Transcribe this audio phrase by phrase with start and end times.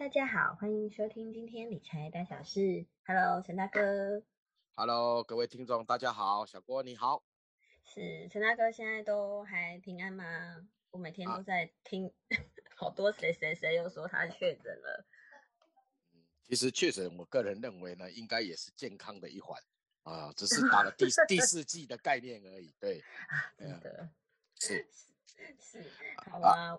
[0.00, 2.86] 大家好，欢迎收听今天理财大小事。
[3.04, 4.22] Hello，陈大哥。
[4.74, 7.22] Hello，各位听众，大家好，小郭你好。
[7.84, 10.24] 是陈大哥，现在都还平安吗？
[10.90, 12.10] 我每天啊都在听，
[12.74, 15.06] 好多谁谁谁又说他确诊了。
[16.44, 19.62] 其实确诊，我个人认为呢，应该也是健康的一环
[20.04, 22.74] 啊，只是打了第第四季的概念而已。
[22.80, 24.10] 对， 啊，真的
[24.58, 24.88] 是
[25.60, 25.92] 是
[26.30, 26.74] 好啊。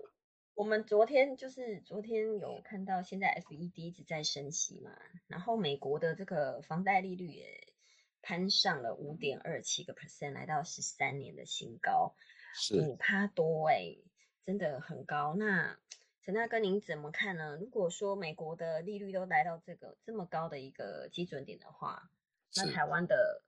[0.61, 4.95] 我们昨天就是昨天有看到，现在 FED 一直在升息嘛，
[5.25, 7.73] 然后美国的这个房贷利率也
[8.21, 12.13] 攀上了五点二七个 percent，来到十三年的新高，
[12.53, 12.79] 是。
[12.79, 13.97] 五趴多哎、
[14.45, 15.33] 真的很高。
[15.33, 15.79] 那
[16.21, 17.57] 陈大哥您怎么看呢？
[17.59, 22.11] 如果说美国的利率都来到这个这么高的一个基准点的话，
[22.55, 23.41] 那台湾的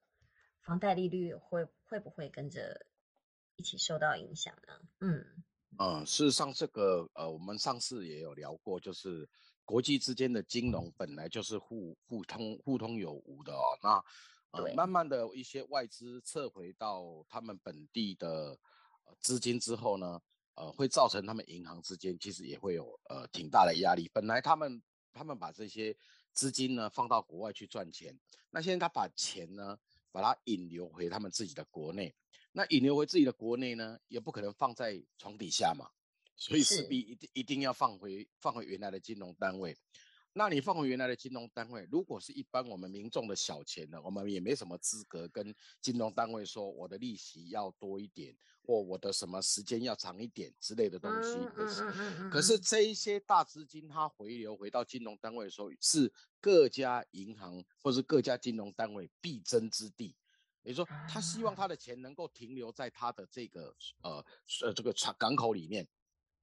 [0.62, 2.88] 房贷利率会会不会跟着
[3.56, 4.74] 一起受到影响呢？
[5.00, 5.44] 嗯。
[5.80, 9.28] 嗯，事实上，这个呃，我们上次也有聊过，就是
[9.66, 13.78] 国际之间的金融本来就是互互通互通有无的哦。
[13.82, 14.04] 那
[14.52, 18.58] 呃，慢慢的一些外资撤回到他们本地的
[19.06, 20.22] 呃资金之后呢，
[20.56, 24.08] 呃，会造成他们银行之间其实也会有呃挺大的压力。
[24.14, 25.96] 本来他们他们把这些
[26.34, 28.16] 资金呢放到国外去赚钱，
[28.52, 29.76] 那现在他把钱呢
[30.12, 32.14] 把它引流回他们自己的国内。
[32.56, 35.90] 那引流回自己的国内呢，也不可能放在床底下嘛，
[36.36, 39.76] 所以势必一定一定要放回放回原来的金融单位。
[40.36, 51.36] 那你放回原来的金融单位，如果是一般我们民众的小钱呢，我们也没什么资格跟金融单位说我的利息要多一点，或我的什么时间要长一点之类的东西。
[51.36, 60.16] 嗯可是可是这一些大资金它回流回到金融单位的时候，是各家银行或是各家金融单位必争之地。
[60.64, 64.26] 也就是说，他希望他的钱能够停留在他的这个呃
[64.62, 65.88] 呃这个船港口里面。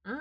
[0.03, 0.17] 嗯，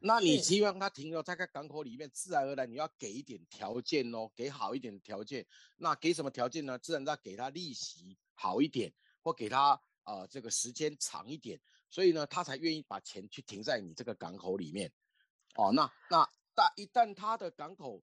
[0.00, 5.46] 那你希望他停留在个港口里面，自然而然你要给一点条件哦，给好一点的条件。
[5.76, 6.76] 那给什么条件呢？
[6.78, 8.92] 自然要给他利息好一点，
[9.22, 14.92] 或给他呃这个时间长一点，所以呢，他才愿意把钱去停在你这个港口里面。
[15.54, 18.02] 哦，那那但一旦他的港口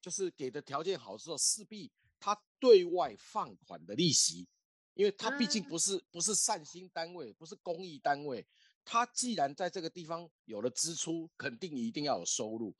[0.00, 1.92] 就是给的条件好之后，势必
[2.26, 4.48] 他对外放款的利息，
[4.94, 8.44] 因为他毕竟嗯不是不是善心单位，不是公益单位，
[8.84, 12.74] 他既然在这个地方有了支出，肯定一定要有收入。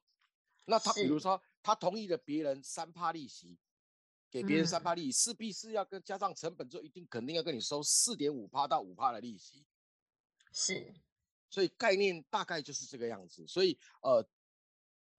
[0.64, 3.56] 那他比如说，他同意了别人三趴利息，
[4.28, 9.64] 给别人三嗯趴利息，势必是要跟加上成本之后，一定肯定要跟你收四点五趴到五趴的利息。
[10.50, 10.92] 是
[11.48, 13.46] 所以概念大概就是这个样子。
[13.46, 14.28] 所以呃，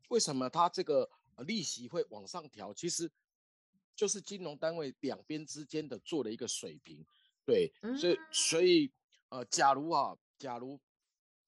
[0.09, 2.73] 为什么他这个呃利息会往上调？
[2.73, 3.09] 其实
[3.97, 7.03] 就是金融单位两边之间的做了一个水平。
[7.45, 8.91] 对，所以嗯所以
[9.29, 10.79] 呃，假如啊，假如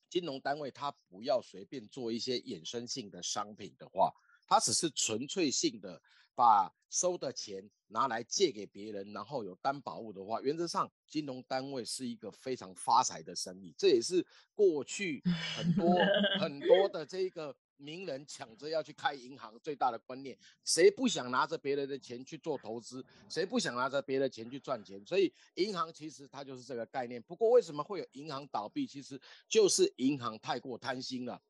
[0.09, 4.11] 金融单位它不要随便做一些衍生性的商品的话，
[4.47, 6.01] 它只是纯粹性的
[6.33, 15.21] 把收的钱拿来借给别人，然后有担保物的话，原则上金融单位是一个非常发财的生意，这也是过去
[15.55, 15.85] 很多
[16.39, 20.37] 很多的这个名人抢着要去开银行最大的观念。
[20.63, 23.03] 谁不想拿着别人的钱去做投资？
[23.29, 25.03] 谁不想拿着别人的钱去赚钱？
[25.05, 27.21] 所以银行其实它就是这个概念。
[27.23, 28.85] 不过为什么会有银行倒闭？
[28.85, 31.41] 其实就是银行太过贪心了。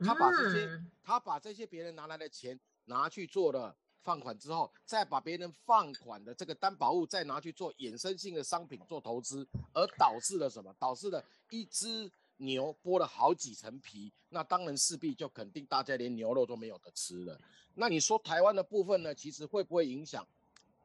[0.00, 10.74] 他把这些，嗯他把这些别人拿来的钱拿去做了放款之后，再把别人放款的这个担保物再拿去做衍生性的商品做投资，而导致了什么？
[10.78, 17.38] 导致了一只牛剥了好几层皮，那当然势必就肯定大家连牛肉都没有得吃了。
[17.74, 19.14] 那你说台湾的部分呢？
[19.14, 20.26] 其实会不会影响？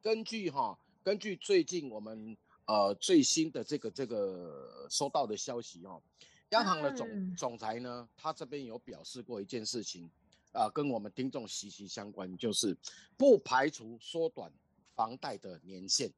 [0.01, 6.01] 根据哈，根据最近我们呃最新的这个这个收到的消息哈，
[6.49, 10.09] 央行的总、嗯总裁呢，他这边有表示过一件事情，
[10.51, 12.77] 啊、跟我们听众息息相关，就是
[13.17, 14.51] 不排除缩短
[14.93, 16.11] 房贷的年限。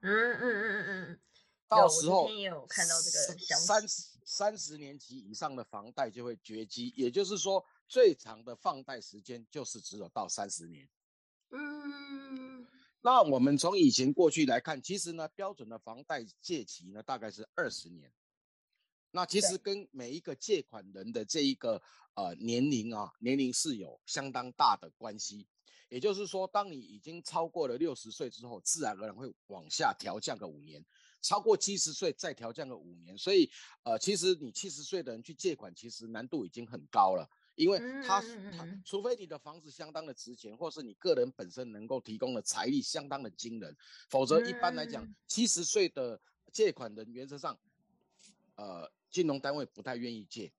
[0.00, 1.18] 嗯嗯嗯嗯嗯，有
[1.68, 10.86] 到时候前也有看到这个消息三十年期以上的房贷就会绝迹，也就是说，最长的放贷时间就是只有到三十年。
[11.50, 12.66] 嗯
[13.00, 18.12] 那我们从以前过去来看，其实呢，标准的房贷借期呢大概是二十年。
[19.12, 21.80] 那其实跟每一个借款人的这一个
[22.14, 25.46] 呃年龄啊，年龄是有相当大的关系。
[25.88, 30.82] 也就是说，当你已经超过了六十岁之后，自然而然会往下调降个五年；
[31.26, 33.18] 超过七十岁再调降个五年。
[33.18, 33.50] 所以，
[33.82, 38.20] 呃，其实你七十岁的人去借款，其实难度已经很高了，因为他
[38.56, 43.76] 他除非你的房子相当的值钱，或是你个人本身能够提供的财力相当的惊人，
[44.08, 46.20] 否则一般来讲，七十岁的
[46.52, 47.58] 借款人原则上，
[48.54, 50.52] 呃，金融单位不太愿意借。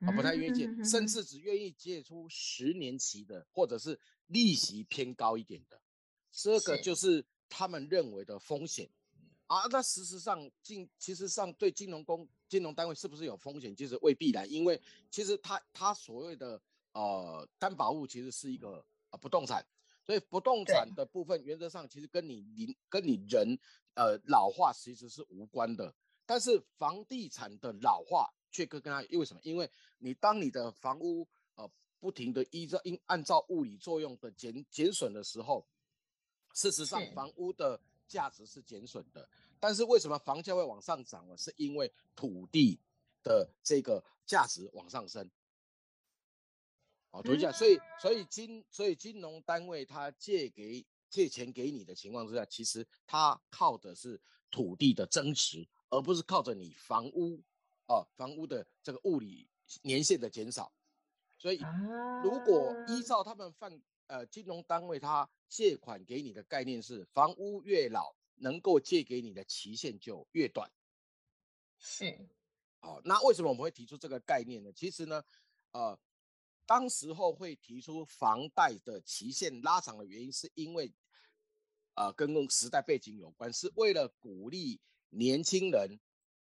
[0.00, 5.80] 啊，不太愿意借，甚至只愿意借出十年期的，或者是利息偏高一点的，
[6.30, 8.90] 这个就是他们认为的风险
[9.46, 9.66] 啊。
[9.70, 16.60] 那事实上，金其实上对金融公金融单位是不是有风险，其实未必然，因为其实他他所谓的
[16.92, 19.66] 呃担保物其实是一个呃不动产，
[20.04, 23.58] 所以不动产的部分原则上其实跟你你跟你人
[23.94, 25.94] 呃老化其实是无关的，
[26.24, 28.32] 但是房地产的老化。
[28.52, 29.40] 却跟跟他因为什么？
[29.42, 31.70] 因为你当你的房屋呃
[32.00, 35.66] 不停的依照因按照物理作用的减减损的时候，
[36.54, 39.28] 事实上房屋的价值是减损的。
[39.58, 41.36] 但是为什么房价会往上涨呢？
[41.36, 42.80] 是因为土地
[43.22, 45.30] 的这个价值往上升。
[47.10, 54.20] 哦，土地价，所以所以金所以金融单位他借给借钱给你的情况之下，其实他靠的是
[54.50, 57.42] 土地的增值，而不是靠着你房屋。
[57.88, 59.48] 哦，房屋的这个物理
[59.82, 60.72] 年限的减少，
[61.38, 61.60] 所以
[62.20, 70.70] 如果依照他们犯呃金融单位它借款给你的概念是，房屋越老，能够借给你的期限就越短。
[71.78, 72.18] 是，
[72.80, 74.72] 哦，那为什么我们会提出这个概念呢？
[74.72, 75.22] 其实呢，
[75.72, 75.98] 呃，
[76.66, 80.92] 当时候会提出房贷的期限拉长的原因，是因为
[81.94, 84.80] 呃跟时代背景有关，是为了鼓励
[85.10, 85.98] 年轻人。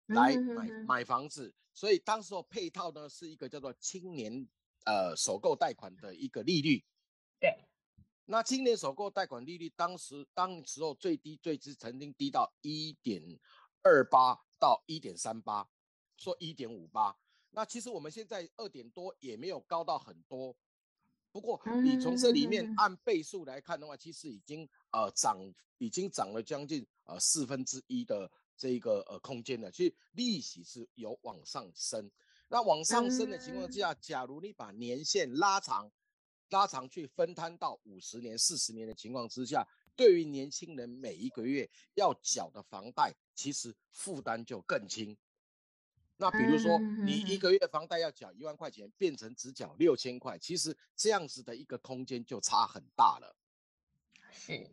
[0.08, 4.46] 来买买房子，所以当时候配套呢是一个叫做青年
[4.84, 6.84] 呃首购贷款的一个利率。
[7.42, 7.54] 对，
[8.24, 13.22] 那今年首购贷款利率当时当时候最低最低曾经低到一点
[13.82, 15.68] 二八到一点三八，
[16.16, 17.18] 说一点五八。
[17.50, 20.56] 那其实我们现在二点多也没有高到很多，
[21.32, 25.38] 不过你从这里面按倍数来看的话，其实已经呃涨
[25.80, 28.32] 已经涨了将近呃四分之一的。
[28.58, 32.12] 这一个呃空间了，其实利息是有往上升。
[32.48, 35.92] 那往上升的情况之下，假如你把年限拉长，
[36.52, 45.18] 拉长去分摊到五十年、四十年的情况之下，对于年轻人每一个月要缴的房贷，其实负担就更轻。
[46.18, 53.36] 那比如说，你一个月房贷要缴一万块钱，变成只缴六千块，其实这样子的一个空间就差很大了。
[54.32, 54.70] 是。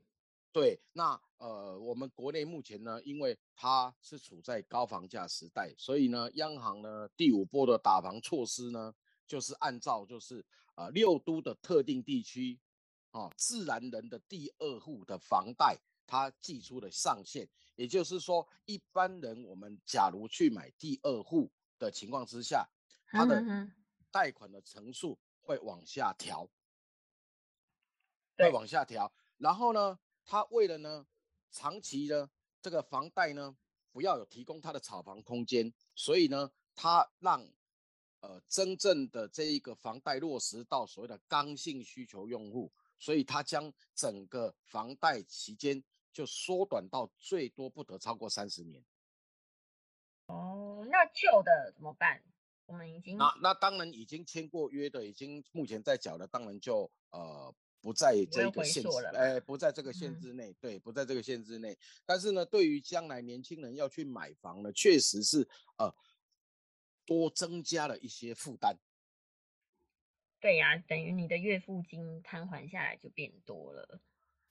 [0.51, 8.93] 对，那呃，我们国内目前呢，因为它是处在高房价时代，所以呢，央行呢第五波的打房措施呢，
[9.29, 10.45] 就是按照就是
[10.75, 12.59] 呃六都的特定地区，
[13.13, 22.69] 啊，自然人的第二户的房贷，它寄出的上限，也就是说，一般人我们假如去买第二户的情况之下，
[23.07, 23.41] 它的
[24.11, 26.51] 贷款的层数会往下调，
[28.37, 29.99] 会往下调，然后呢？
[30.31, 31.07] 他为了呢，
[31.51, 32.29] 长期呢，
[32.61, 33.57] 这个房贷呢，
[33.93, 37.51] 不要有提供他的炒房空间，所以呢，他让
[38.21, 45.83] 呃真正的这一个房贷落实到所谓的刚性需求用户，所以他将整个房贷期间
[46.13, 48.85] 就缩短到最多不得超过三十年。
[50.27, 52.23] 哦，那旧的怎么办？
[52.67, 57.55] 我们已经那那当然已经签过约的，已经目前在缴的，当然就呃。
[57.81, 61.79] 不在这个限制，哎，不在这个限制内，对，不在这个限制内。
[62.05, 65.89] 但是呢，对于将来年轻人要去买房呢，确实是呃
[67.09, 68.79] 多增加了一些负担。
[70.39, 73.99] 对呀，等于你的月付金摊还下来就变多了。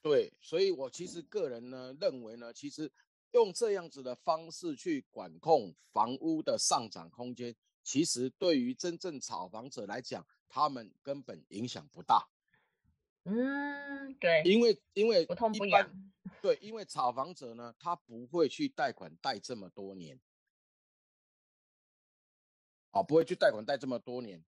[0.02, 2.92] 对，所以我其实个人呢认为呢，其实
[3.32, 12.28] 用这样子的方式去管控房屋的上涨空间，其实对于真正炒房者来讲，他们根本影响不大。
[13.24, 16.12] 嗯，对，因为因为不痛不痒，
[16.42, 20.20] 对，因为炒房者呢，他不会去贷款贷这么多年，
[22.98, 24.44] 哦，不会去贷款贷这么多年，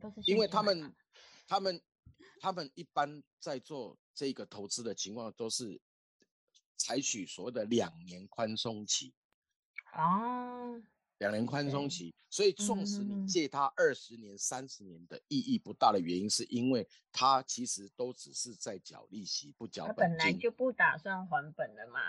[0.00, 0.92] 都是因为他们
[1.46, 1.80] 他们
[2.40, 5.80] 他们一般在做这个投资的情况都是
[6.76, 9.14] 采取所谓的两年宽松期，
[9.96, 10.82] 哦，
[11.18, 20.18] 两年宽松期，所以纵使你嗯借他二十年、三十年的意义不大的原因，是因为他其实都只是在缴利息，不缴本金。
[20.18, 22.00] 本来就不打算还本了嘛，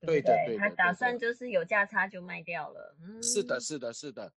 [0.00, 0.34] 对的不对？
[0.34, 2.96] 他对的他打算就是有价差就卖掉了。
[3.00, 4.32] 嗯，是的，是的，是的。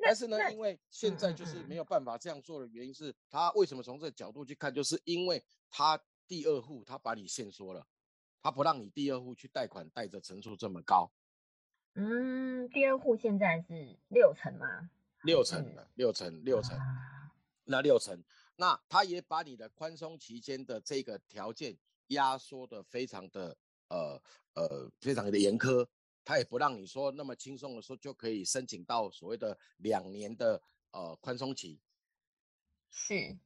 [0.00, 7.86] 那但是呢，因为现在就是嗯没有办法这样做的原因是，他为什么从这个角度去看，就是因为他第二户他把你限缩了，
[8.42, 11.10] 他不让你第二户去贷款贷着成数这么高，
[11.94, 14.90] 嗯，第二户现在是六成吗？
[15.22, 16.76] 六成的，六成，六成。
[16.78, 16.84] 啊
[17.64, 18.20] 那六成，
[18.56, 21.76] 那他也把你的宽松期间的这个条件
[22.08, 24.20] 压缩的非常的呃
[24.54, 25.86] 呃非常的严苛，
[26.24, 31.80] 他也不让你说那么轻松的说就可以申请到所谓的两年的呃宽松期。
[32.90, 33.36] 是，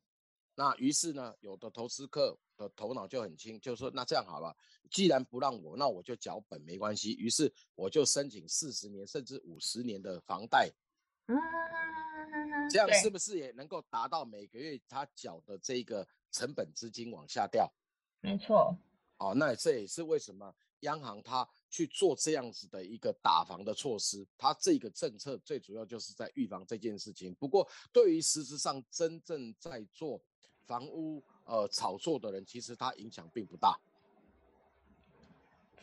[0.55, 4.57] 那于是呢，有的投资客的头脑就很轻，就说那这样好了，
[4.91, 7.13] 既然不让我，那我就缴本没关系。
[7.15, 10.73] 于是我就申请四十年甚至五十年的房贷，
[11.27, 11.37] 嗯，
[12.71, 17.71] 这样是不是也能够达到每个月他缴的这个成本资金往下掉？
[18.21, 18.75] 没错，
[19.19, 20.55] 哦，那这也是为什么
[20.85, 27.35] 央行它去做这样子的一个打房的措施，它这个政策最主要就是在预防这件事情。
[27.35, 30.21] 不过，对于实质上真正在做
[30.67, 33.79] 房屋呃炒作的人，其实它影响并不大。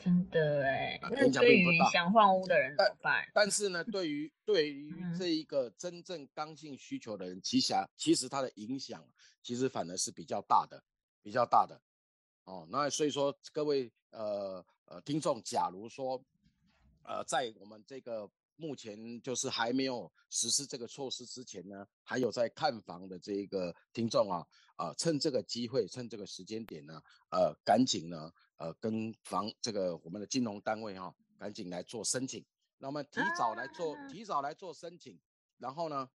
[0.04, 0.98] 真的哎。
[1.02, 3.30] 啊那影响对并不大于想换屋的人怎么办？
[3.34, 9.06] 但是呢，对于对于嗯这一个真正刚性需求的人，其实啊其实它的影响
[9.44, 10.84] 其实反而是比较大的，
[11.22, 11.80] 比较大的。
[12.46, 16.22] 哦，那所以说各位呃呃听众，假如说
[17.04, 24.46] 呃在我们这个目前就是还没有实施这个措施之前呢，还有在看房的这个听众啊，
[24.76, 32.46] 啊、趁这个机会，趁这个时间点呢，呃，赶紧呢，呃，跟房这个我们的金融单位哈、赶紧来做申请。
[32.78, 35.18] 那么提早来做，啊提早来做申请，
[35.58, 36.10] 然后呢，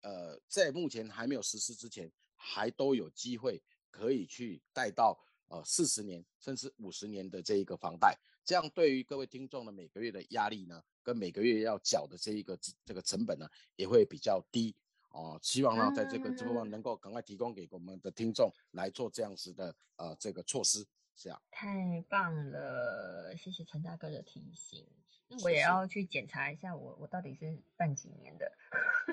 [0.00, 14.74] 呃，在目前还没有实施之前，还都有机会可以去贷到呃四十年甚至五十年的这一个房贷，这样对于各位听众的每个月的压力呢，跟每个月要缴的这一个这这个成本呢，也会比较低
[15.10, 15.38] 哦。
[15.42, 20.86] 希望呢，在这个这部分嗯能够赶快提供给我们的听众来做这样子的呃这个措施，
[21.16, 21.42] 这样。
[21.50, 24.86] 太棒了，谢谢陈大哥的提醒。
[25.30, 28.50] 那我也要去检查一下我，我到底是办几年的。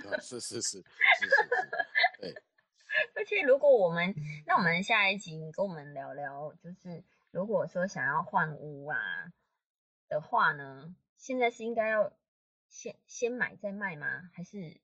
[0.09, 2.35] 啊是是是是是是，对。
[3.15, 4.13] 而且如果我们，
[4.45, 8.97] 那我们下一集你跟我们聊聊，就是如果说想要换屋啊
[10.07, 12.13] 的话呢，现在是应该要
[12.69, 14.29] 先先买再卖吗？
[14.33, 14.79] 还是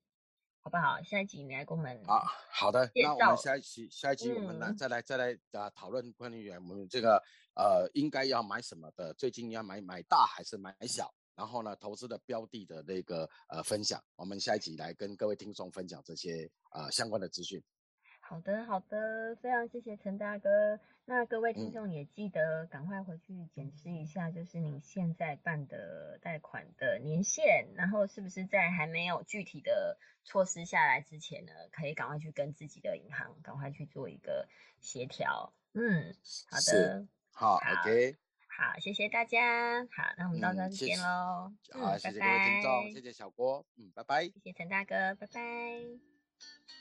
[0.59, 1.01] 好不好？
[1.03, 7.21] 下一集你来跟我们啊，好的，那我们下一期下一期我们来嗯再来再来啊讨论关于我们这个
[7.55, 17.63] 呃应该要买什么的，最近要买买大还是买小，然后呢投资的标的的那个呃分享，我们下一集来跟各位听众分享这些呃相关的资讯。
[18.31, 20.79] 好的，好的，非常谢谢陈大哥。
[21.03, 34.47] 那各位听嗯众也记得赶快回去检视一下，就是你现在办的贷款的年限，然后是不是在还没有具体的措施下来之前呢，可以赶快去跟自己的银行赶快去做一个
[34.79, 35.51] 协调。
[35.73, 36.15] 嗯，
[36.49, 38.15] 好的，好好，OK，
[38.47, 39.83] 好，谢谢大家。
[39.91, 41.51] 好，那我们到这边喽。
[41.73, 44.23] 好，谢谢各位听众，拜谢谢小郭，嗯，拜拜。
[44.23, 46.80] 谢谢陈大哥，拜拜。